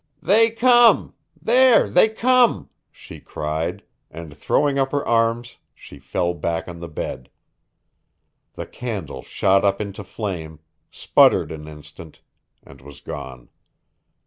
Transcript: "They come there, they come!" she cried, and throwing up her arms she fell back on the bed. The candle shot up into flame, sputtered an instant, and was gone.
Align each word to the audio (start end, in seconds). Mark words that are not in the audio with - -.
"They 0.23 0.49
come 0.49 1.13
there, 1.39 1.87
they 1.87 2.09
come!" 2.09 2.71
she 2.91 3.19
cried, 3.19 3.83
and 4.09 4.35
throwing 4.35 4.79
up 4.79 4.91
her 4.93 5.05
arms 5.07 5.57
she 5.75 5.99
fell 5.99 6.33
back 6.33 6.67
on 6.67 6.79
the 6.79 6.87
bed. 6.89 7.29
The 8.55 8.65
candle 8.65 9.21
shot 9.21 9.63
up 9.63 9.79
into 9.79 10.03
flame, 10.03 10.59
sputtered 10.89 11.51
an 11.51 11.67
instant, 11.67 12.21
and 12.63 12.81
was 12.81 12.99
gone. 12.99 13.51